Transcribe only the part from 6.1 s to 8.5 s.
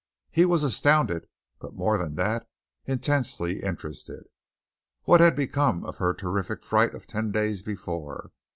terrific fright of ten days before?